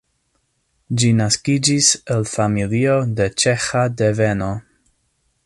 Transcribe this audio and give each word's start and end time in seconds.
Ĝi 1.01 1.09
naskiĝis 1.19 1.89
el 2.15 2.25
familio 2.31 2.97
de 3.21 3.29
ĉeĥa 3.45 3.85
deveno. 4.01 4.51